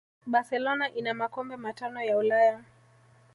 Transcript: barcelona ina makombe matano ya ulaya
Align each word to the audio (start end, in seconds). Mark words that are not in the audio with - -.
barcelona 0.33 0.89
ina 0.89 1.13
makombe 1.13 1.55
matano 1.57 2.01
ya 2.03 2.17
ulaya 2.17 2.63